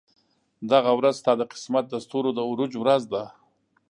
[0.71, 3.23] دغه ورځ ستا د قسمت د ستورو د عروج ورځ ده.